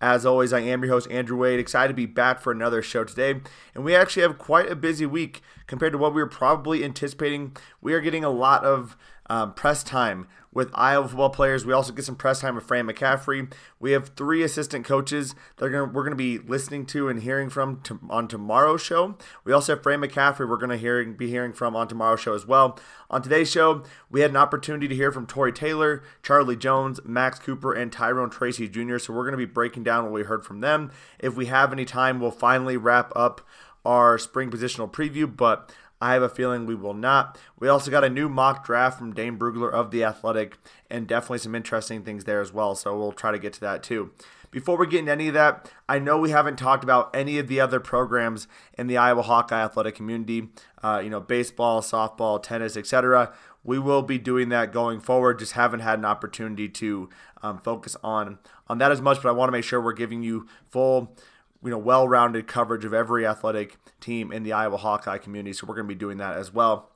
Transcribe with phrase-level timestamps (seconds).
[0.00, 3.04] As always, I am your host, Andrew Wade, excited to be back for another show
[3.04, 3.40] today.
[3.74, 7.56] And we actually have quite a busy week compared to what we were probably anticipating.
[7.80, 8.96] We are getting a lot of
[9.30, 11.66] um, press time with Iowa football players.
[11.66, 13.52] We also get some press time with Fran McCaffery.
[13.78, 17.50] We have three assistant coaches that gonna, we're going to be listening to and hearing
[17.50, 19.18] from to, on tomorrow's show.
[19.44, 22.46] We also have Fran McCaffery we're going to be hearing from on tomorrow's show as
[22.46, 22.78] well.
[23.10, 27.38] On today's show, we had an opportunity to hear from Tory Taylor, Charlie Jones, Max
[27.38, 28.96] Cooper, and Tyrone Tracy Jr.
[28.96, 30.90] So we're going to be breaking down what we heard from them.
[31.18, 33.42] If we have any time, we'll finally wrap up
[33.84, 35.70] our spring positional preview, but
[36.00, 37.38] I have a feeling we will not.
[37.58, 40.58] We also got a new mock draft from Dane Brugler of The Athletic,
[40.90, 42.74] and definitely some interesting things there as well.
[42.74, 44.12] So we'll try to get to that too.
[44.50, 47.48] Before we get into any of that, I know we haven't talked about any of
[47.48, 48.46] the other programs
[48.78, 50.48] in the Iowa Hawkeye athletic community.
[50.82, 53.34] Uh, you know, baseball, softball, tennis, etc.
[53.64, 55.40] We will be doing that going forward.
[55.40, 57.08] Just haven't had an opportunity to
[57.42, 58.38] um, focus on
[58.68, 59.22] on that as much.
[59.22, 61.16] But I want to make sure we're giving you full
[61.66, 65.52] you know well-rounded coverage of every athletic team in the Iowa Hawkeye community.
[65.52, 66.90] So we're going to be doing that as well.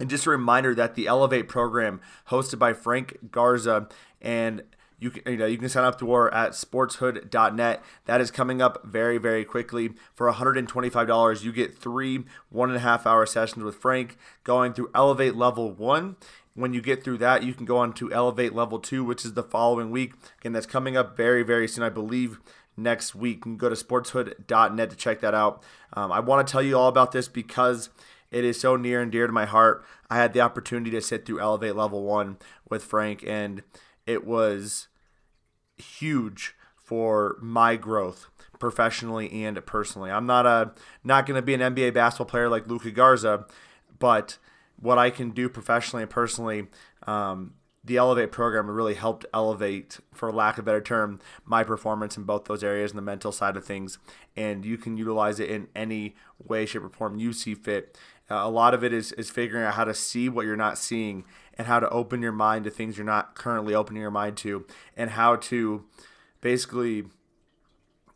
[0.00, 3.88] And just a reminder that the Elevate program, hosted by Frank Garza,
[4.20, 4.62] and
[4.98, 7.82] you can you know you can sign up to for at sportshood.net.
[8.06, 9.90] That is coming up very very quickly.
[10.14, 14.90] For $125, you get three one and a half hour sessions with Frank, going through
[14.94, 16.16] Elevate Level One.
[16.54, 19.34] When you get through that, you can go on to Elevate Level Two, which is
[19.34, 20.14] the following week.
[20.40, 22.40] Again, that's coming up very very soon, I believe
[22.76, 23.38] next week.
[23.38, 25.62] You can go to sportshood.net to check that out.
[25.92, 27.90] Um, I want to tell you all about this because
[28.30, 29.84] it is so near and dear to my heart.
[30.10, 32.38] I had the opportunity to sit through Elevate Level 1
[32.68, 33.62] with Frank, and
[34.06, 34.88] it was
[35.76, 38.28] huge for my growth
[38.58, 40.10] professionally and personally.
[40.10, 40.72] I'm not a
[41.04, 43.46] not going to be an NBA basketball player like Luka Garza,
[43.98, 44.38] but
[44.80, 46.68] what I can do professionally and personally
[47.06, 47.54] um,
[47.86, 52.24] the Elevate program really helped elevate, for lack of a better term, my performance in
[52.24, 53.98] both those areas and the mental side of things.
[54.36, 57.96] And you can utilize it in any way, shape, or form you see fit.
[58.28, 60.78] Uh, a lot of it is, is figuring out how to see what you're not
[60.78, 61.24] seeing
[61.56, 64.66] and how to open your mind to things you're not currently opening your mind to,
[64.96, 65.84] and how to
[66.40, 67.04] basically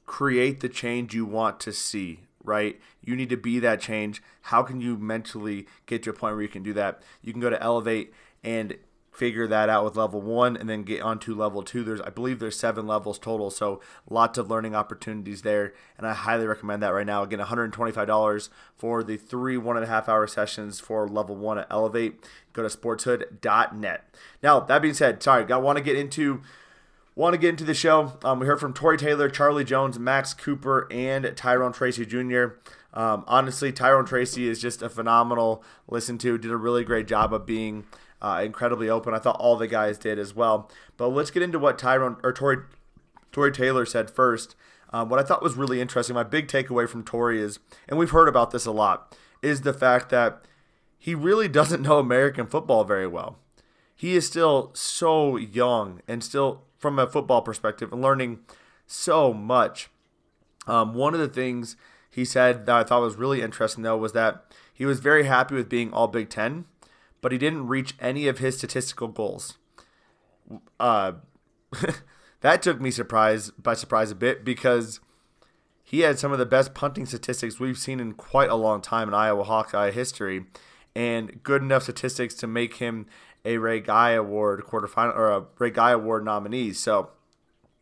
[0.04, 2.80] create the change you want to see right?
[3.04, 4.22] You need to be that change.
[4.42, 7.02] How can you mentally get to a point where you can do that?
[7.22, 8.78] You can go to Elevate and
[9.10, 11.82] figure that out with level one and then get onto level two.
[11.82, 16.14] There's, I believe, there's seven levels total, so lots of learning opportunities there, and I
[16.14, 17.22] highly recommend that right now.
[17.22, 21.66] Again, $125 for the three one and a half hour sessions for level one at
[21.70, 22.24] Elevate.
[22.52, 24.14] Go to sportshood.net.
[24.42, 26.42] Now, that being said, sorry, I want to get into
[27.16, 28.14] want to get into the show.
[28.24, 32.54] Um, we heard from Tory Taylor, Charlie Jones, Max Cooper, and Tyrone Tracy Jr.
[32.94, 36.38] Um, honestly, Tyrone Tracy is just a phenomenal listen to.
[36.38, 37.84] Did a really great job of being
[38.22, 39.14] uh, incredibly open.
[39.14, 40.70] I thought all the guys did as well.
[40.96, 42.58] But let's get into what Tyrone or Tory,
[43.32, 44.56] Tory Taylor said first.
[44.92, 48.10] Um, what I thought was really interesting, my big takeaway from Tory is, and we've
[48.10, 50.44] heard about this a lot, is the fact that
[50.98, 53.38] he really doesn't know American football very well.
[53.94, 58.40] He is still so young and still, from a football perspective, and learning
[58.86, 59.90] so much.
[60.66, 61.76] Um, one of the things
[62.10, 65.54] he said that I thought was really interesting, though, was that he was very happy
[65.54, 66.64] with being all Big Ten
[67.20, 69.58] but he didn't reach any of his statistical goals.
[70.78, 71.12] Uh,
[72.40, 75.00] that took me surprise by surprise a bit because
[75.82, 79.08] he had some of the best punting statistics we've seen in quite a long time
[79.08, 80.46] in Iowa Hawkeye history,
[80.94, 83.06] and good enough statistics to make him
[83.44, 86.72] a Ray Guy Award quarterfinal or a Ray Guy Award nominee.
[86.72, 87.10] So,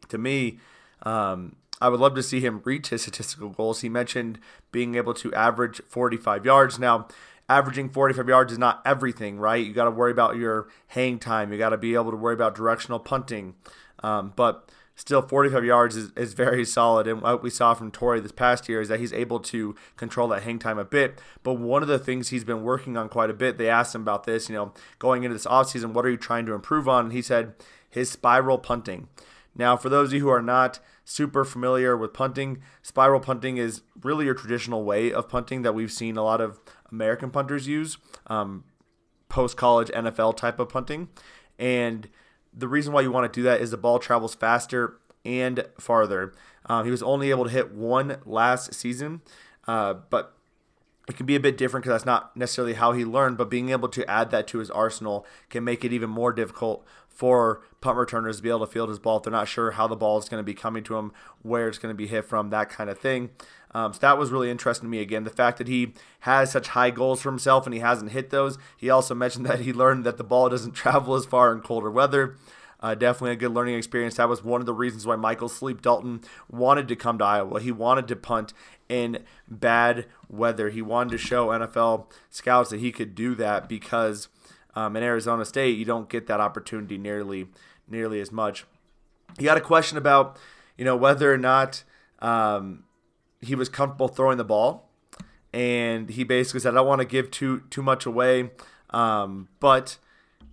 [0.08, 0.58] to me,
[1.02, 3.82] um, I would love to see him reach his statistical goals.
[3.82, 4.38] He mentioned
[4.72, 6.78] being able to average 45 yards.
[6.78, 7.08] Now,
[7.48, 9.64] averaging 45 yards is not everything, right?
[9.64, 11.52] You got to worry about your hang time.
[11.52, 13.54] You got to be able to worry about directional punting.
[14.02, 17.06] Um, but still, 45 yards is, is very solid.
[17.06, 20.28] And what we saw from Tory this past year is that he's able to control
[20.28, 21.20] that hang time a bit.
[21.42, 24.02] But one of the things he's been working on quite a bit, they asked him
[24.02, 27.06] about this, you know, going into this offseason, what are you trying to improve on?
[27.06, 27.54] And he said
[27.88, 29.08] his spiral punting.
[29.56, 33.80] Now, for those of you who are not super familiar with punting, spiral punting is
[34.02, 36.60] really your traditional way of punting that we've seen a lot of
[36.90, 38.64] American punters use, um,
[39.28, 41.08] post college NFL type of punting.
[41.58, 42.08] And
[42.52, 46.32] the reason why you want to do that is the ball travels faster and farther.
[46.66, 49.22] Um, he was only able to hit one last season,
[49.66, 50.34] uh, but
[51.08, 53.70] it can be a bit different because that's not necessarily how he learned, but being
[53.70, 56.86] able to add that to his arsenal can make it even more difficult
[57.18, 59.88] for punt returners to be able to field his ball if they're not sure how
[59.88, 61.12] the ball is going to be coming to him,
[61.42, 63.30] where it's going to be hit from, that kind of thing.
[63.72, 65.00] Um, so that was really interesting to me.
[65.00, 68.30] Again, the fact that he has such high goals for himself and he hasn't hit
[68.30, 68.56] those.
[68.76, 71.90] He also mentioned that he learned that the ball doesn't travel as far in colder
[71.90, 72.36] weather.
[72.78, 74.14] Uh, definitely a good learning experience.
[74.14, 77.60] That was one of the reasons why Michael Sleep Dalton wanted to come to Iowa.
[77.60, 78.52] He wanted to punt
[78.88, 80.68] in bad weather.
[80.68, 84.28] He wanted to show NFL scouts that he could do that because
[84.78, 87.48] um, in Arizona State you don't get that opportunity nearly
[87.88, 88.64] nearly as much.
[89.38, 90.38] He got a question about
[90.76, 91.82] you know whether or not
[92.20, 92.84] um,
[93.40, 94.88] he was comfortable throwing the ball,
[95.52, 98.50] and he basically said, "I don't want to give too too much away,
[98.90, 99.98] um, but."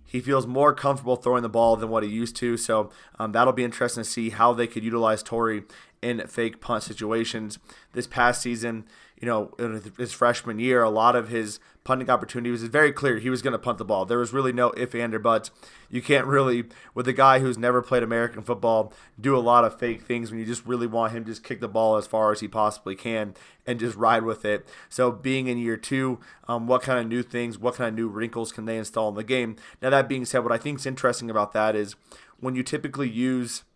[0.08, 2.56] he feels more comfortable throwing the ball than what he used to.
[2.56, 5.64] So um, that'll be interesting to see how they could utilize Tory
[6.02, 7.58] in fake punt situations.
[7.92, 8.84] This past season,
[9.20, 13.18] you know, in his freshman year, a lot of his punting opportunities was very clear
[13.18, 14.04] he was going to punt the ball.
[14.04, 15.50] There was really no if, and, or buts.
[15.88, 16.64] You can't really,
[16.94, 20.40] with a guy who's never played American football, do a lot of fake things when
[20.40, 22.96] you just really want him to just kick the ball as far as he possibly
[22.96, 23.34] can
[23.66, 24.66] and just ride with it.
[24.88, 26.18] So, being in year two,
[26.48, 29.14] um, what kind of new things, what kind of new wrinkles can they install in
[29.14, 29.56] the game?
[29.80, 31.94] Now, that being said, what I think is interesting about that is
[32.38, 33.62] when you typically use–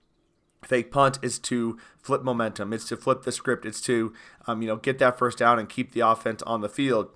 [0.63, 2.73] fake punt is to flip momentum.
[2.73, 3.65] It's to flip the script.
[3.65, 4.13] It's to
[4.47, 7.09] um, you know get that first down and keep the offense on the field.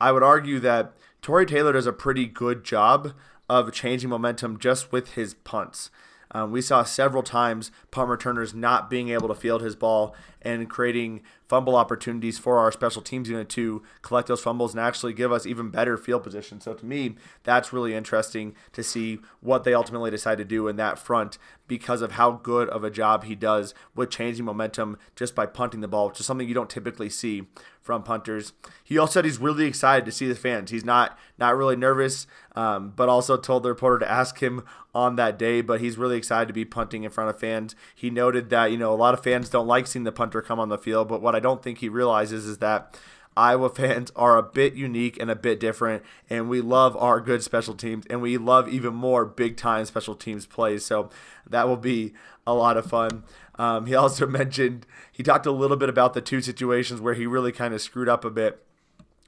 [0.00, 0.92] I would argue that
[1.22, 3.12] Tory Taylor does a pretty good job
[3.48, 5.90] of changing momentum just with his punts.
[6.30, 10.68] Um, we saw several times punt returners not being able to field his ball and
[10.68, 15.32] creating fumble opportunities for our special teams unit to collect those fumbles and actually give
[15.32, 16.60] us even better field position.
[16.60, 20.76] So to me, that's really interesting to see what they ultimately decide to do in
[20.76, 25.34] that front because of how good of a job he does with changing momentum just
[25.34, 27.46] by punting the ball, which is something you don't typically see
[27.88, 28.52] from punters.
[28.84, 30.70] He also said he's really excited to see the fans.
[30.70, 34.62] He's not not really nervous, um, but also told the reporter to ask him
[34.94, 35.62] on that day.
[35.62, 37.74] But he's really excited to be punting in front of fans.
[37.94, 40.60] He noted that you know a lot of fans don't like seeing the punter come
[40.60, 42.98] on the field, but what don't think he realizes is that
[43.36, 47.42] Iowa fans are a bit unique and a bit different, and we love our good
[47.42, 50.84] special teams, and we love even more big time special teams plays.
[50.84, 51.10] So
[51.48, 52.12] that will be
[52.46, 53.24] a lot of fun.
[53.58, 57.26] Um, he also mentioned he talked a little bit about the two situations where he
[57.26, 58.62] really kind of screwed up a bit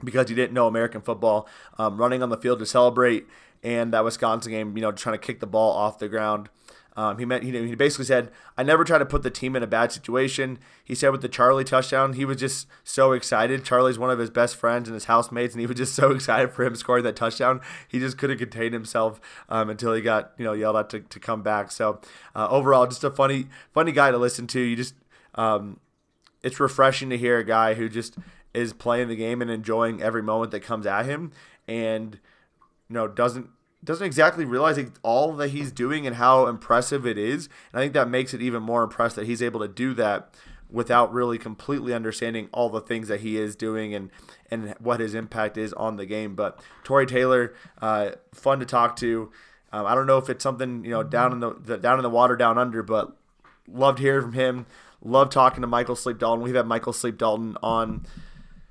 [0.02, 1.46] because he didn't know American football,
[1.78, 3.26] um, running on the field to celebrate,
[3.62, 6.48] and that Wisconsin game, you know, trying to kick the ball off the ground.
[6.96, 9.62] Um, he meant he, he basically said, "I never try to put the team in
[9.62, 13.64] a bad situation." He said with the Charlie touchdown, he was just so excited.
[13.64, 16.52] Charlie's one of his best friends and his housemates, and he was just so excited
[16.52, 17.60] for him scoring that touchdown.
[17.88, 21.20] He just couldn't contain himself um, until he got you know yelled at to, to
[21.20, 21.70] come back.
[21.70, 22.00] So
[22.34, 24.60] uh, overall, just a funny funny guy to listen to.
[24.60, 24.94] You just
[25.36, 25.78] um,
[26.42, 28.16] it's refreshing to hear a guy who just
[28.52, 31.30] is playing the game and enjoying every moment that comes at him,
[31.68, 32.18] and
[32.88, 33.48] you know doesn't
[33.82, 37.48] doesn't exactly realize all that he's doing and how impressive it is.
[37.72, 40.34] And I think that makes it even more impressive that he's able to do that
[40.70, 44.10] without really completely understanding all the things that he is doing and
[44.50, 46.34] and what his impact is on the game.
[46.34, 49.30] But Tory Taylor, uh, fun to talk to.
[49.72, 52.02] Um, I don't know if it's something you know down in the, the, down in
[52.02, 53.16] the water down under, but
[53.68, 54.66] loved hearing from him.
[55.02, 56.44] Love talking to Michael Sleep Dalton.
[56.44, 58.04] We've had Michael Sleep Dalton on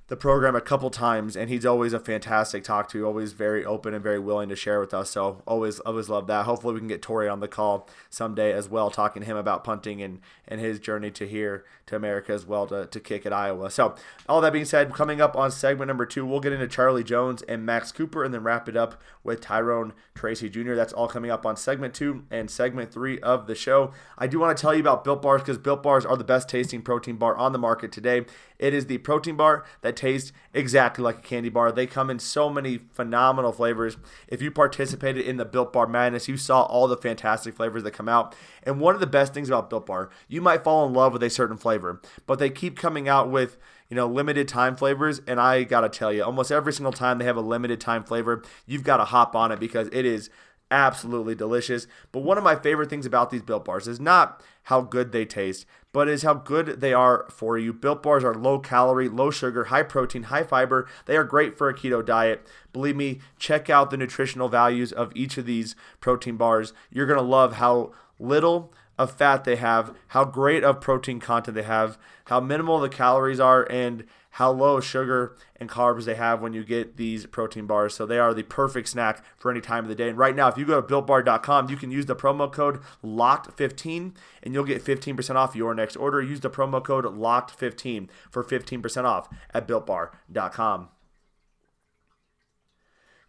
[0.10, 3.06] the program a couple times, and he's always a fantastic talk to.
[3.06, 5.12] Always very open and very willing to share with us.
[5.12, 6.46] So always, always love that.
[6.46, 9.64] Hopefully, we can get Tory on the call someday as well, talking to him about
[9.64, 13.34] punting and and his journey to here to America as well to, to kick at
[13.34, 13.70] Iowa.
[13.70, 13.96] So
[14.28, 17.44] all that being said, coming up on segment number two, we'll get into Charlie Jones
[17.44, 20.74] and Max Cooper, and then wrap it up with Tyrone Tracy Jr.
[20.74, 23.92] That's all coming up on segment two and segment three of the show.
[24.18, 26.50] I do want to tell you about Built Bars because Built Bars are the best
[26.50, 28.26] tasting protein bar on the market today.
[28.58, 31.72] It is the protein bar that tastes exactly like a candy bar.
[31.72, 33.98] They come in so many phenomenal flavors.
[34.28, 37.92] If you participated in the Built Bar Madness, you saw all the fantastic flavors that
[37.92, 38.36] come out.
[38.64, 41.24] And one of the best things about Built Bar, you might fall in love with
[41.24, 43.58] a certain flavor, but they keep coming out with
[43.90, 45.20] you know, limited time flavors.
[45.28, 48.04] And I got to tell you, almost every single time they have a limited time
[48.04, 50.30] flavor, you've got to hop on it because it is
[50.72, 51.88] absolutely delicious.
[52.12, 55.26] But one of my favorite things about these Built Bars is not how good they
[55.26, 57.74] taste, but is how good they are for you.
[57.74, 60.88] Built Bars are low calorie, low sugar, high protein, high fiber.
[61.06, 62.48] They are great for a keto diet.
[62.72, 66.74] Believe me, check out the nutritional values of each of these protein bars.
[66.92, 71.56] You're going to love how little of fat they have, how great of protein content
[71.56, 76.42] they have, how minimal the calories are, and how low sugar and carbs they have
[76.42, 77.96] when you get these protein bars.
[77.96, 80.10] So they are the perfect snack for any time of the day.
[80.10, 84.16] And right now, if you go to builtbar.com, you can use the promo code LOCKED15
[84.44, 86.22] and you'll get 15% off your next order.
[86.22, 90.90] Use the promo code LOCKED15 for 15% off at builtbar.com.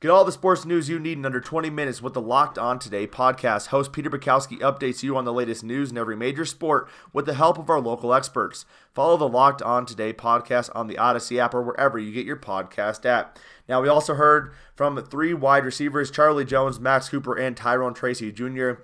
[0.00, 2.78] Get all the sports news you need in under 20 minutes with the Locked On
[2.78, 3.66] Today podcast.
[3.66, 7.34] Host Peter Bukowski updates you on the latest news in every major sport with the
[7.34, 8.64] help of our local experts.
[8.94, 12.38] Follow the Locked On Today podcast on the Audacy app or wherever you get your
[12.38, 13.38] podcast at.
[13.68, 18.32] Now, we also heard from three wide receivers Charlie Jones, Max Cooper, and Tyrone Tracy
[18.32, 18.76] Jr.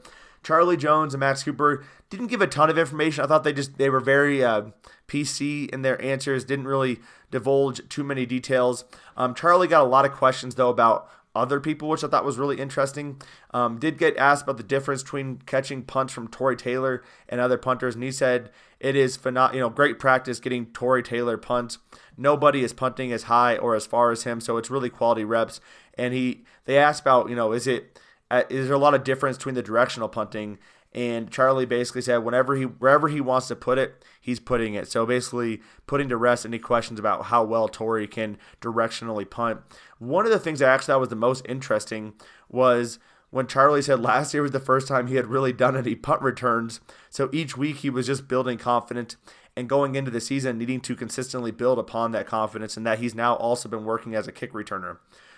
[0.43, 3.25] Charlie Jones and Max Cooper didn't give a ton of information.
[3.25, 4.67] I thought they just they were very uh,
[5.09, 6.45] PC in their answers.
[6.45, 8.85] Didn't really divulge too many details.
[9.17, 12.39] Um, Charlie got a lot of questions though about other people, which I thought was
[12.39, 13.21] really interesting.
[13.53, 17.59] Um, did get asked about the difference between catching punts from Tory Taylor and other
[17.59, 21.79] punters, and he said it is phenom- you know great practice getting Tory Taylor punts.
[22.17, 25.61] Nobody is punting as high or as far as him, so it's really quality reps.
[25.95, 29.05] And he they asked about you know is it uh, is there a lot of
[29.05, 30.59] difference between the directional punting
[30.97, 34.91] and Charlie basically said whenever he wherever he wants to put it, he's putting it.
[34.91, 39.61] So basically putting to rest any questions about how well Tory can directionally punt.
[39.99, 42.15] One of the things I actually thought was the most interesting
[42.49, 42.99] was
[43.29, 46.23] when Charlie said last year was the first time he had really done any punt
[46.23, 46.81] returns.
[47.11, 49.17] So each week he was just building confidence
[49.55, 53.15] and going into the season needing to consistently build upon that confidence and that he's
[53.15, 54.97] now also been working as a kick returner.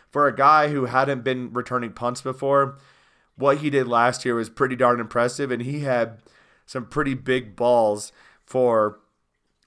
[0.09, 2.79] For a guy who hadn't been returning punts before,
[3.39, 6.21] what he did last year was pretty darn impressive, and he had
[6.67, 8.13] some pretty big balls
[8.45, 9.01] for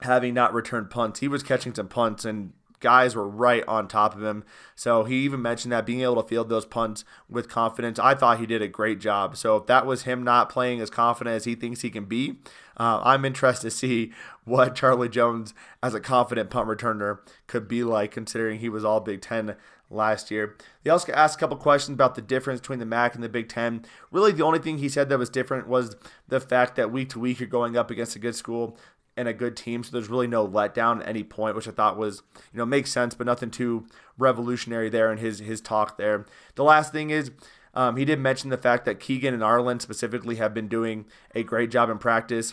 [0.02, 1.20] having not returned punts.
[1.20, 2.52] He was catching some punts, and
[2.82, 4.44] guys were right on top of him.
[4.74, 7.98] So he even mentioned that being able to field those punts with confidence.
[7.98, 9.36] I thought he did a great job.
[9.36, 12.40] So if that was him not playing as confident as he thinks he can be,
[12.76, 14.12] uh, I'm interested to see
[14.44, 19.00] what Charlie Jones as a confident punt returner could be like, considering he was all
[19.00, 19.54] Big Ten
[19.92, 20.56] last year.
[20.82, 23.48] They also asked a couple questions about the difference between the MAC and the Big
[23.48, 23.84] Ten.
[24.10, 25.96] Really, the only thing he said that was different was
[26.28, 28.76] the fact that week to week you're going up against a good school
[29.16, 31.98] and a good team, so there's really no letdown at any point, which I thought
[31.98, 32.22] was,
[32.52, 36.26] you know, makes sense, but nothing too revolutionary there in his his talk there.
[36.54, 37.30] The last thing is.
[37.74, 41.42] Um, he did mention the fact that Keegan and Arlen specifically have been doing a
[41.42, 42.52] great job in practice.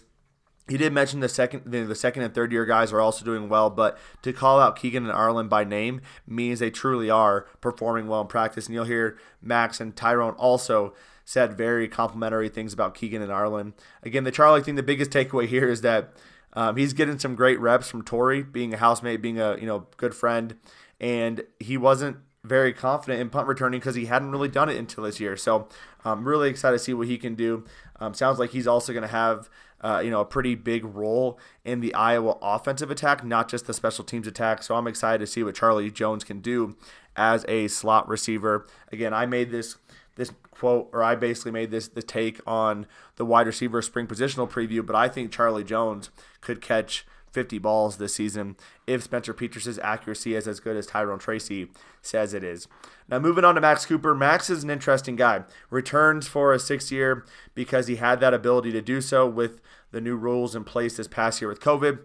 [0.70, 3.70] He did mention the second, the second and third year guys are also doing well,
[3.70, 8.22] but to call out Keegan and Arlen by name means they truly are performing well
[8.22, 8.68] in practice.
[8.68, 10.94] And you'll hear Max and Tyrone also
[11.26, 13.74] said very complimentary things about Keegan and Arlen.
[14.04, 16.14] Again, the Charlie thing, the biggest takeaway here is that
[16.54, 19.88] um, he's getting some great reps from Tory, being a housemate, being a you know
[19.98, 20.56] good friend,
[21.00, 25.04] and he wasn't very confident in punt returning because he hadn't really done it until
[25.04, 25.36] this year.
[25.36, 25.68] So
[26.04, 27.66] I'm really excited to see what he can do.
[28.00, 29.50] Um, sounds like he's also going to have
[29.82, 33.74] uh, you know, a pretty big role in the Iowa offensive attack, not just the
[33.74, 34.64] special teams attack.
[34.64, 36.76] So I'm excited to see what Charlie Jones can do
[37.16, 38.66] as a slot receiver.
[38.92, 39.78] Again, I made this
[40.16, 44.50] this quote, or I basically made this the take on the wide receiver spring positional
[44.50, 46.10] preview, but I think Charlie Jones
[46.42, 48.56] could catch 50 balls this season
[48.88, 51.70] if Spencer Petras' accuracy is as good as Tyrone Tracy
[52.02, 52.68] says it is.
[53.08, 54.16] Now, moving on to Max Cooper.
[54.16, 55.44] Max is an interesting guy.
[55.70, 60.02] Returns for a sixth year because he had that ability to do so with the
[60.02, 62.00] new rules in place this past year with COVID.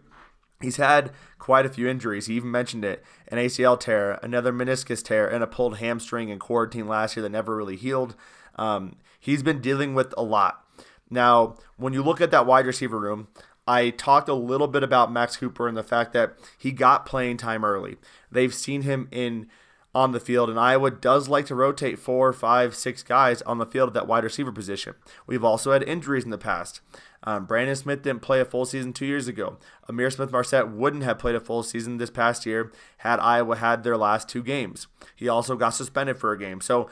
[0.61, 2.27] He's had quite a few injuries.
[2.27, 6.39] He even mentioned it an ACL tear, another meniscus tear, and a pulled hamstring in
[6.39, 8.15] quarantine last year that never really healed.
[8.57, 10.65] Um, he's been dealing with a lot.
[11.11, 13.29] Now, when you look at that wide receiver room,
[13.67, 17.39] I talked a little bit about Max Cooper and the fact that he got playing
[17.39, 17.97] time early.
[18.31, 19.49] They've seen him in
[19.95, 23.67] on the field, and Iowa does like to rotate four, five, six guys on the
[23.67, 24.95] field at that wide receiver position.
[25.27, 26.81] We've also had injuries in the past.
[27.23, 29.57] Um, Brandon Smith didn't play a full season two years ago.
[29.89, 33.97] Ihmir Smith-Marsette wouldn't have played a full season this past year had Iowa had their
[33.97, 34.89] last two games.
[35.15, 36.61] He also got suspended for a game.
[36.61, 36.91] So,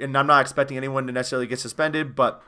[0.00, 2.42] and I'm not expecting anyone to necessarily get suspended, but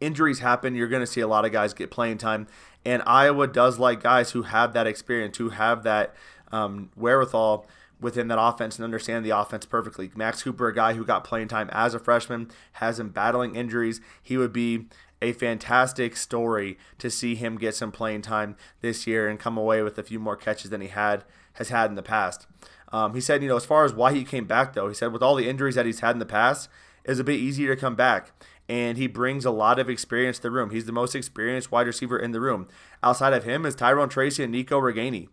[0.00, 0.74] injuries happen.
[0.74, 2.46] You're going to see a lot of guys get playing time.
[2.84, 6.14] And Iowa does like guys who have that experience, who have that
[6.52, 7.66] um, wherewithal
[8.00, 10.10] within that offense and understand the offense perfectly.
[10.14, 14.00] Max Cooper, a guy who got playing time as a freshman, has him battling injuries.
[14.22, 14.86] He would be
[15.22, 19.82] a fantastic story to see him get some playing time this year and come away
[19.82, 22.46] with a few more catches than he had has had in the past.
[22.92, 25.12] Um, he said, you know, as far as why he came back though, he said
[25.12, 26.68] with all the injuries that he's had in the past,
[27.04, 28.32] it's a bit easier to come back
[28.68, 30.70] and he brings a lot of experience to the room.
[30.70, 32.68] He's the most experienced wide receiver in the room.
[33.02, 35.28] Outside of him is Tyrone Tracy and Nico Ragaini.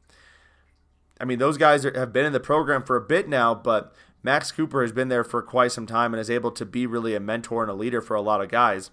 [1.19, 3.93] I mean, those guys are, have been in the program for a bit now, but
[4.23, 7.15] Max Cooper has been there for quite some time and is able to be really
[7.15, 8.91] a mentor and a leader for a lot of guys.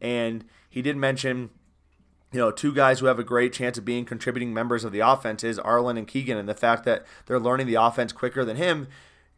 [0.00, 1.50] And he did mention,
[2.32, 5.00] you know, two guys who have a great chance of being contributing members of the
[5.00, 8.56] offense is Arlen and Keegan, and the fact that they're learning the offense quicker than
[8.56, 8.86] him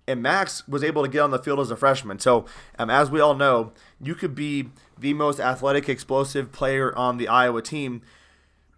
[0.06, 2.18] and Max was able to get on the field as a freshman.
[2.18, 2.46] So,
[2.78, 7.28] um, as we all know, you could be the most athletic, explosive player on the
[7.28, 8.02] Iowa team,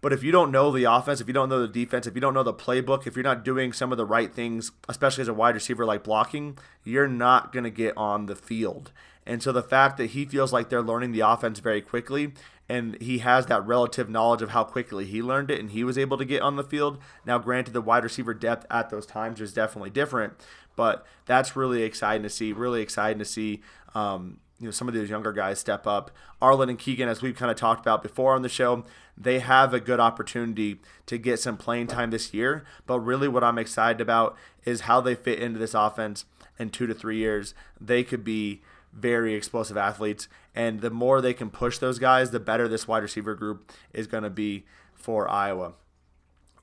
[0.03, 2.19] But if you don't know the offense, if you don't know the defense, if you
[2.19, 5.29] don't know the playbook, if you're not doing some of the right things, especially as
[5.29, 8.91] a wide receiver like blocking, you're not going to get on the field.
[9.25, 12.33] And so the fact that he feels like they're learning the offense very quickly
[12.69, 15.97] and he has that relative knowledge of how quickly he learned it and he was
[15.97, 16.97] able to get on the field.
[17.25, 20.33] Now, granted, the wide receiver depth at those times was definitely different,
[20.75, 22.53] but that's really exciting to see.
[22.53, 23.61] Really exciting to see.
[23.93, 26.09] Um, you know some of those younger guys step up.
[26.41, 28.85] Arlen and Keegan, as we've kind of talked about before on the show,
[29.17, 32.63] they have a good opportunity to get some playing time this year.
[32.85, 36.23] But really, what I'm excited about is how they fit into this offense
[36.57, 37.53] in two to three years.
[37.81, 38.61] They could be
[38.93, 43.03] very explosive athletes, and the more they can push those guys, the better this wide
[43.03, 45.73] receiver group is going to be for Iowa.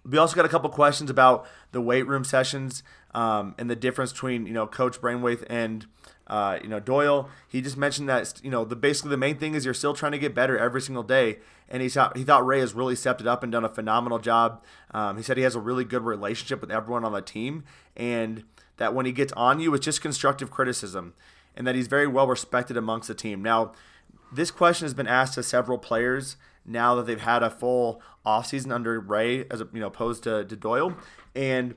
[0.05, 2.83] We also got a couple questions about the weight room sessions
[3.15, 5.87] um, and the difference between you know Coach Braithwaite and
[6.27, 7.29] uh, you know Doyle.
[7.49, 10.13] He just mentioned that you know the basically the main thing is you're still trying
[10.13, 13.21] to get better every single day, and he thought he thought Ray has really stepped
[13.21, 14.63] it up and done a phenomenal job.
[14.93, 17.65] Um, he said he has a really good relationship with everyone on the team,
[17.97, 18.45] and
[18.79, 21.15] that when he gets on you, it's just constructive criticism,
[21.57, 23.43] and that he's very well respected amongst the team.
[23.43, 23.73] Now,
[24.33, 28.73] this question has been asked to several players now that they've had a full offseason
[28.73, 30.95] under Ray as you know opposed to, to Doyle,
[31.35, 31.75] and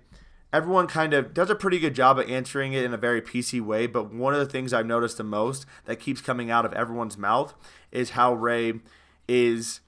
[0.52, 3.60] everyone kind of does a pretty good job of answering it in a very PC
[3.60, 3.88] way.
[3.88, 7.18] But one of the things I've noticed the most that keeps coming out of everyone's
[7.18, 7.54] mouth
[7.92, 8.74] is how Ray
[9.28, 9.80] is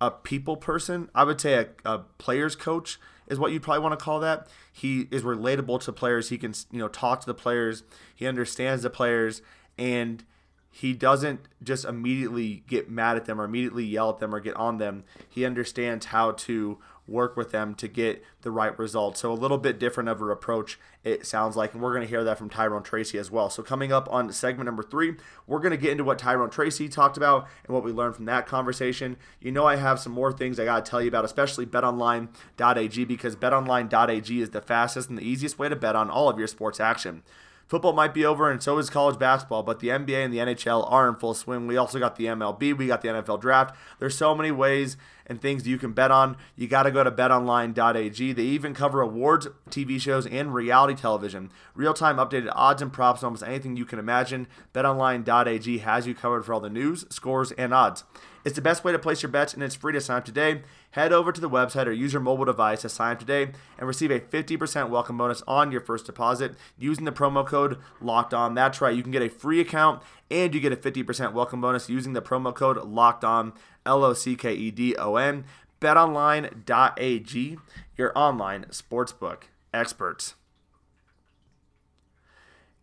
[0.00, 1.08] a people person.
[1.14, 4.48] I would say a, a player's coach is what you'd probably want to call that.
[4.72, 6.28] He is relatable to players.
[6.28, 7.82] He can you know talk to the players.
[8.14, 9.42] He understands the players
[9.78, 10.24] and
[10.70, 14.54] he doesn't just immediately get mad at them or immediately yell at them or get
[14.56, 15.04] on them.
[15.28, 16.78] He understands how to
[17.08, 19.20] work with them to get the right results.
[19.20, 22.08] So a little bit different of an approach, it sounds like, and we're going to
[22.08, 23.48] hear that from Tyrone Tracy as well.
[23.50, 25.14] So coming up on segment number three,
[25.46, 28.26] we're going to get into what Tyrone Tracy talked about and what we learned from
[28.26, 29.16] that conversation.
[29.40, 33.04] You know, I have some more things I got to tell you about, especially BetOnline.ag,
[33.04, 36.48] because BetOnline.ag is the fastest and the easiest way to bet on all of your
[36.48, 37.22] sports action.
[37.68, 40.90] Football might be over, and so is college basketball, but the NBA and the NHL
[40.90, 41.66] are in full swing.
[41.66, 43.76] We also got the MLB, we got the NFL draft.
[43.98, 46.38] There's so many ways and things you can bet on.
[46.56, 48.32] You got to go to betonline.ag.
[48.32, 51.52] They even cover awards, TV shows, and reality television.
[51.74, 54.46] Real time updated odds and props on almost anything you can imagine.
[54.72, 58.04] Betonline.ag has you covered for all the news, scores, and odds.
[58.46, 60.62] It's the best way to place your bets, and it's free to sign up today.
[60.98, 63.86] Head over to the website or use your mobile device to sign up today and
[63.86, 68.52] receive a 50% welcome bonus on your first deposit using the promo code Locked On.
[68.52, 71.88] That's right, you can get a free account and you get a 50% welcome bonus
[71.88, 73.52] using the promo code Locked On.
[73.86, 75.44] L O C K E D O N.
[75.80, 77.58] BetOnline.ag,
[77.96, 80.34] your online sportsbook experts.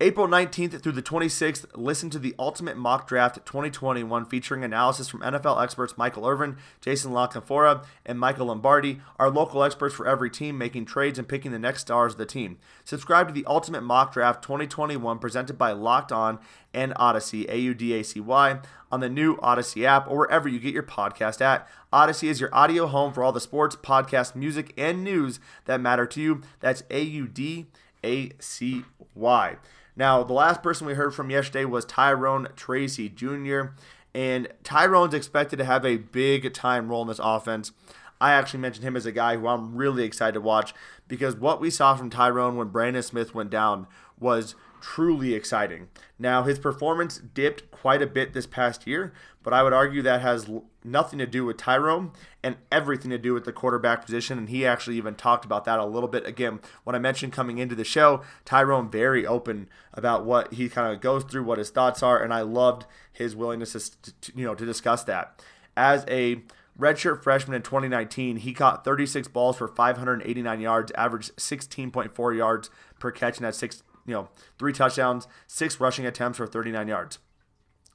[0.01, 5.21] April 19th through the 26th, listen to the Ultimate Mock Draft 2021 featuring analysis from
[5.21, 10.29] NFL experts Michael Irvin, Jason La Canfora, and Michael Lombardi, our local experts for every
[10.29, 12.58] team making trades and picking the next stars of the team.
[12.84, 16.39] Subscribe to the Ultimate Mock Draft 2021 presented by Locked On
[16.73, 18.60] and Audacy, A U D A C Y,
[18.91, 21.69] on the new Audacy app or wherever you get your podcast at.
[21.93, 26.05] Audacy is your audio home for all the sports, podcast, music, and news that matter
[26.05, 26.41] to you.
[26.60, 27.67] That's A U D
[28.03, 28.84] A C
[29.15, 29.55] Y.
[29.95, 33.71] Now, the last person we heard from yesterday was Tyrone Tracy Jr.,
[34.13, 37.73] and Tyrone's expected to have a big time role in this offense.
[38.19, 40.73] I actually mentioned him as a guy who I'm really excited to watch
[41.08, 43.88] because what we saw from Tyrone when Brandon Smith went down
[44.19, 45.88] was truly exciting.
[46.19, 50.21] Now, his performance dipped quite a bit this past year, but I would argue that
[50.21, 50.49] has
[50.84, 52.12] nothing to do with Tyrone
[52.43, 54.38] and everything to do with the quarterback position.
[54.38, 56.25] And he actually even talked about that a little bit.
[56.25, 60.93] Again, when I mentioned coming into the show, Tyrone very open about what he kind
[60.93, 64.56] of goes through, what his thoughts are, and I loved his willingness to, you know
[64.56, 65.43] to discuss that.
[65.75, 66.43] As a
[66.79, 73.11] redshirt freshman in 2019, he caught 36 balls for 589 yards, averaged 16.4 yards per
[73.11, 77.19] catch, and had six you know, three touchdowns, six rushing attempts for 39 yards.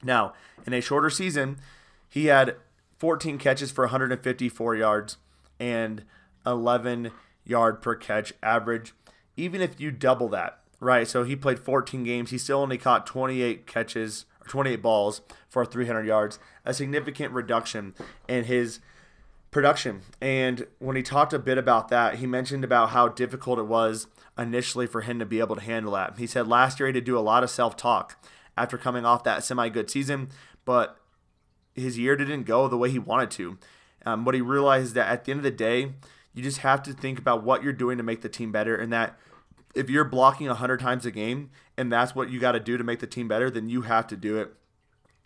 [0.03, 0.33] Now,
[0.65, 1.57] in a shorter season,
[2.09, 2.55] he had
[2.97, 5.17] 14 catches for 154 yards
[5.59, 6.03] and
[6.45, 7.11] 11
[7.45, 8.93] yard per catch average.
[9.37, 11.07] Even if you double that, right?
[11.07, 12.31] So he played 14 games.
[12.31, 17.95] He still only caught 28 catches 28 balls for 300 yards, a significant reduction
[18.27, 18.81] in his
[19.49, 20.01] production.
[20.19, 24.07] And when he talked a bit about that, he mentioned about how difficult it was
[24.37, 26.17] initially for him to be able to handle that.
[26.17, 28.21] He said last year he to do a lot of self talk
[28.57, 30.29] after coming off that semi good season,
[30.65, 30.97] but
[31.73, 33.57] his year didn't go the way he wanted to.
[34.05, 35.93] Um, he realized that at the end of the day,
[36.33, 38.91] you just have to think about what you're doing to make the team better, and
[38.91, 39.17] that
[39.75, 42.83] if you're blocking 100 times a game and that's what you got to do to
[42.83, 44.53] make the team better, then you have to do it.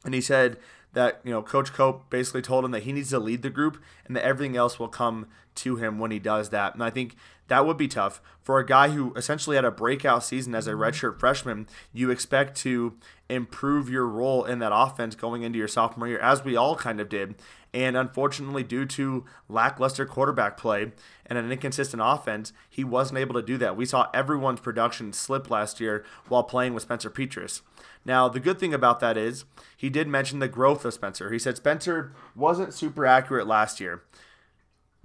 [0.03, 0.58] And he said
[0.93, 3.81] that you know Coach Cope basically told him that he needs to lead the group
[4.05, 6.73] and that everything else will come to him when he does that.
[6.73, 7.15] And I think
[7.47, 10.71] that would be tough for a guy who essentially had a breakout season as a
[10.71, 10.81] mm-hmm.
[10.81, 11.67] redshirt freshman.
[11.93, 12.93] You expect to
[13.29, 16.99] improve your role in that offense going into your sophomore year, as we all kind
[16.99, 17.35] of did.
[17.73, 20.93] And unfortunately, due to lackluster quarterback play
[21.25, 23.75] and an inconsistent offense, he wasn't able to do that.
[23.75, 27.61] We saw everyone's production slip last year while playing with Spencer Petras.
[28.05, 29.43] Now, the good thing about that is
[29.75, 31.31] he did mention the growth of Spencer.
[31.31, 34.03] He said Spencer wasn't super accurate last year.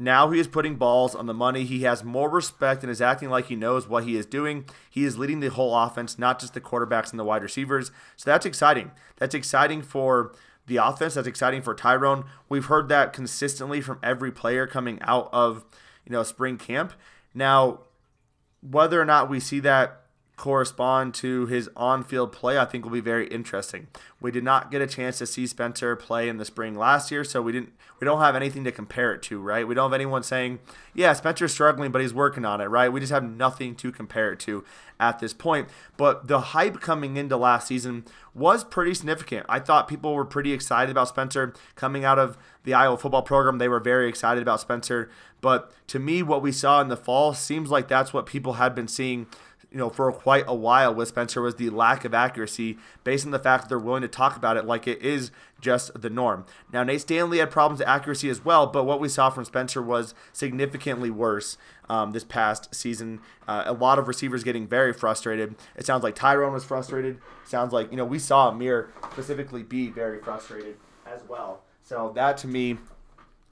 [0.02, 1.64] Now he is putting balls on the money.
[1.64, 4.64] He has more respect and is acting like he knows what he is doing.
[4.88, 7.92] He is leading the whole offense, not just the quarterbacks and the wide receivers.
[8.16, 8.92] So that's exciting.
[9.18, 10.32] That's exciting for
[10.66, 11.14] the offense.
[11.14, 12.24] That's exciting for Tyrone.
[12.48, 15.66] We've heard that consistently from every player coming out of,
[16.06, 16.94] you know, spring camp.
[17.34, 17.80] Now,
[18.62, 19.99] whether or not we see that
[20.40, 23.88] correspond to his on-field play, I think will be very interesting.
[24.22, 27.24] We did not get a chance to see Spencer play in the spring last year,
[27.24, 29.68] so we didn't we don't have anything to compare it to, right?
[29.68, 30.60] We don't have anyone saying,
[30.94, 32.90] "Yeah, Spencer's struggling, but he's working on it," right?
[32.90, 34.64] We just have nothing to compare it to
[34.98, 35.68] at this point.
[35.98, 39.44] But the hype coming into last season was pretty significant.
[39.46, 43.58] I thought people were pretty excited about Spencer coming out of the Iowa football program.
[43.58, 45.10] They were very excited about Spencer,
[45.42, 48.74] but to me what we saw in the fall seems like that's what people had
[48.74, 49.26] been seeing
[49.70, 53.30] you know, for quite a while with Spencer was the lack of accuracy based on
[53.30, 55.30] the fact that they're willing to talk about it like it is
[55.60, 56.44] just the norm.
[56.72, 59.80] Now, Nate Stanley had problems with accuracy as well, but what we saw from Spencer
[59.80, 61.56] was significantly worse
[61.88, 63.20] um, this past season.
[63.46, 65.54] Uh, a lot of receivers getting very frustrated.
[65.76, 67.18] It sounds like Tyrone was frustrated.
[67.44, 71.62] Sounds like, you know, we saw Ihmir specifically be very frustrated as well.
[71.82, 72.78] So that to me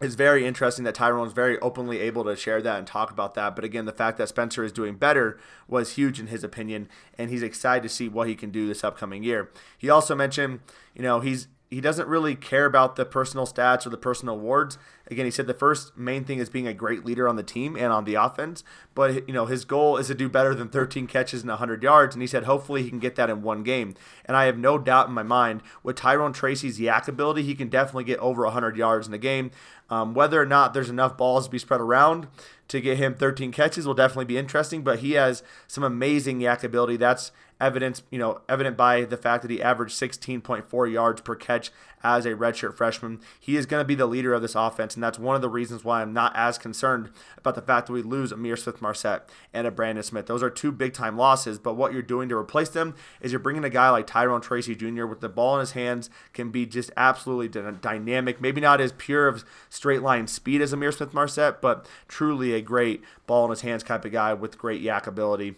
[0.00, 3.56] it's very interesting that Tyrone's very openly able to share that and talk about that.
[3.56, 7.30] But again, the fact that Spencer is doing better was huge in his opinion, and
[7.30, 9.50] he's excited to see what he can do this upcoming year.
[9.76, 10.60] He also mentioned,
[10.94, 14.78] you know, he's he doesn't really care about the personal stats or the personal awards.
[15.10, 17.76] Again, he said the first main thing is being a great leader on the team
[17.76, 18.64] and on the offense.
[18.94, 22.14] But you know, his goal is to do better than 13 catches and 100 yards,
[22.14, 23.94] and he said hopefully he can get that in one game.
[24.24, 27.68] And I have no doubt in my mind with Tyrone Tracy's YAC ability, he can
[27.68, 29.50] definitely get over 100 yards in a game.
[29.90, 32.28] Um, whether or not there's enough balls to be spread around
[32.68, 34.82] to get him 13 catches will definitely be interesting.
[34.82, 36.96] But he has some amazing YAC ability.
[36.96, 41.70] That's evidence, you know, evident by the fact that he averaged 16.4 yards per catch
[42.04, 43.20] as a redshirt freshman.
[43.40, 45.48] He is going to be the leader of this offense, and that's one of the
[45.48, 49.66] reasons why I'm not as concerned about the fact that we lose Ihmir Smith-Marsette and
[49.66, 50.26] a Brandon Smith.
[50.26, 53.40] Those are two big time losses, but what you're doing to replace them is you're
[53.40, 55.06] bringing a guy like Tyrone Tracy Jr.
[55.06, 58.40] with the ball in his hands can be just absolutely dynamic.
[58.40, 63.02] Maybe not as pure of straight line speed as Ihmir Smith-Marsette, but truly a great
[63.26, 65.56] ball in his hands type of guy with great YAC ability.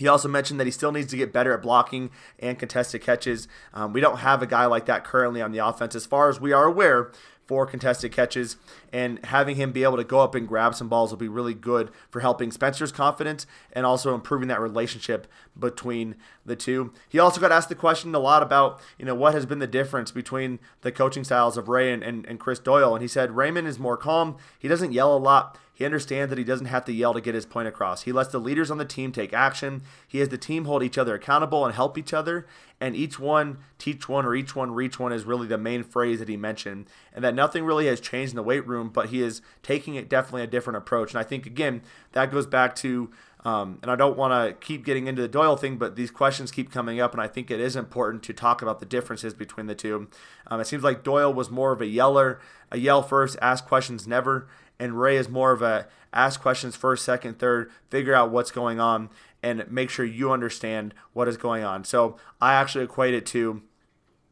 [0.00, 3.46] He also mentioned that he still needs to get better at blocking and contested catches.
[3.74, 6.40] Um, we don't have a guy like that currently on the offense, as far as
[6.40, 7.12] we are aware
[7.46, 8.56] for contested catches,
[8.94, 11.52] and having him be able to go up and grab some balls will be really
[11.52, 15.26] good for helping Spencer's confidence and also improving that relationship
[15.58, 16.14] between
[16.46, 16.94] the two.
[17.06, 19.66] He also got asked the question a lot about, you know, what has been the
[19.66, 23.36] difference between the coaching styles of Ray and, and, and Chris Doyle, and he said
[23.36, 24.38] Raymond is more calm.
[24.58, 25.58] He doesn't yell a lot.
[25.80, 28.02] He understands that he doesn't have to yell to get his point across.
[28.02, 29.80] He lets the leaders on the team take action.
[30.06, 32.46] He has the team hold each other accountable and help each other.
[32.82, 36.18] And each one teach one or each one reach one is really the main phrase
[36.18, 36.86] that he mentioned.
[37.14, 40.10] And that nothing really has changed in the weight room, but he is taking it
[40.10, 41.12] definitely a different approach.
[41.12, 41.80] And I think, again,
[42.12, 43.10] that goes back to
[43.42, 46.50] um, and I don't want to keep getting into the Doyle thing, but these questions
[46.50, 49.66] keep coming up, and I think it is important to talk about the differences between
[49.66, 50.08] the two.
[50.48, 52.38] Um, it seems like Doyle was more of a yeller,
[52.70, 54.46] a yell first, ask questions never,
[54.80, 58.80] and Ray is more of a ask questions first, second, third, figure out what's going
[58.80, 59.10] on,
[59.42, 61.84] and make sure you understand what is going on.
[61.84, 63.62] So I actually equate it to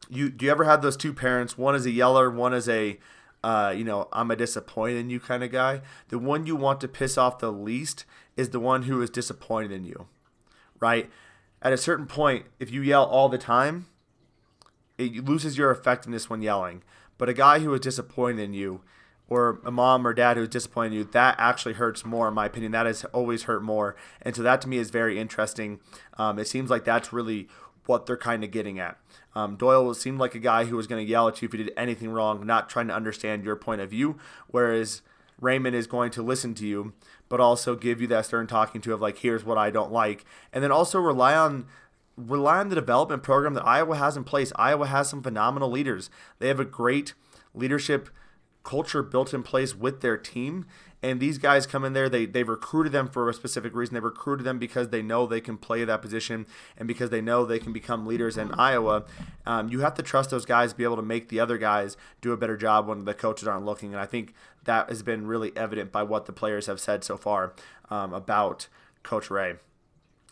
[0.09, 0.29] you.
[0.29, 1.57] Do you ever have those two parents?
[1.57, 2.99] One is a yeller, one is a
[3.41, 5.81] uh, you know, I'm a disappointed in you kind of guy.
[6.09, 8.03] The one you want to piss off the least
[8.35, 10.07] is the one who is disappointed in you,
[10.81, 11.09] right?
[11.61, 13.87] At a certain point, if you yell all the time,
[14.97, 16.83] it loses your effectiveness when yelling.
[17.17, 18.81] But a guy who is disappointed in you
[19.29, 22.71] or a mom or dad who's disappointed you, that actually hurts more, in my opinion.
[22.71, 23.95] That has always hurt more.
[24.21, 25.79] And so that to me is very interesting.
[26.17, 27.47] Um, it seems like that's really
[27.85, 28.97] what they're kind of getting at.
[29.35, 31.63] Um, Doyle seemed like a guy who was going to yell at you if you
[31.63, 35.01] did anything wrong, not trying to understand your point of view, whereas
[35.39, 36.93] Raymond is going to listen to you,
[37.29, 40.25] but also give you that stern talking to of like, here's what I don't like,
[40.51, 41.65] and then also rely on
[42.17, 44.51] rely on the development program that Iowa has in place.
[44.57, 46.09] Iowa has some phenomenal leaders.
[46.39, 47.13] They have a great
[47.53, 48.09] leadership
[48.63, 50.65] culture built in place with their team.
[51.01, 53.93] And these guys come in there, they, they've recruited them for a specific reason.
[53.93, 56.45] They recruited them because they know they can play that position
[56.77, 59.05] and because they know they can become leaders in Iowa.
[59.45, 62.33] Um, you have to trust those guys be able to make the other guys do
[62.33, 63.93] a better job when the coaches aren't looking.
[63.93, 64.33] And I think
[64.65, 67.53] that has been really evident by what the players have said so far
[67.89, 68.67] um, about
[69.03, 69.55] Coach Ray.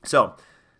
[0.03, 0.35] So,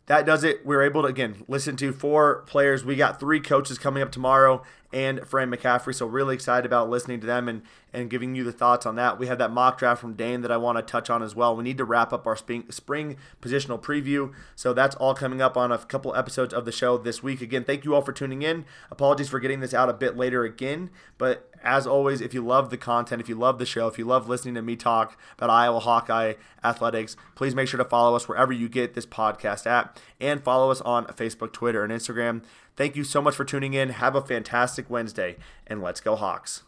[0.07, 0.65] that does it.
[0.65, 2.83] We are able to again listen to four players.
[2.83, 5.93] We got three coaches coming up tomorrow and Fran McCaffery.
[5.93, 7.61] So really excited about listening to them and
[7.93, 9.17] and giving you the thoughts on that.
[9.17, 11.55] We had that mock draft from Dane that I want to touch on as well.
[11.55, 14.33] We need to wrap up our spring, spring positional preview.
[14.55, 17.41] So that's all coming up on a couple episodes of the show this week.
[17.41, 18.65] Again, thank you all for tuning in.
[18.91, 22.69] Apologies for getting this out a bit later again, but as always, if you love
[22.69, 25.49] the content, if you love the show, if you love listening to me talk about
[25.49, 29.99] Iowa Hawkeye athletics, please make sure to follow us wherever you get this podcast at
[30.19, 32.43] and follow us on Facebook, Twitter, and Instagram.
[32.77, 33.89] Thank you so much for tuning in.
[33.89, 36.61] Have a fantastic Wednesday, and let's go, Hawks.